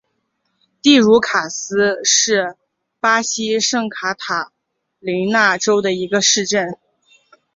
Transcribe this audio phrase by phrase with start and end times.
[0.81, 2.55] 蒂茹卡斯是
[2.99, 4.51] 巴西圣卡塔
[4.99, 6.75] 琳娜州的一个市镇。